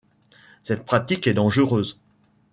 Cette 0.63 0.83
pratique 0.83 1.27
est 1.27 1.35
dangereuse. 1.35 1.95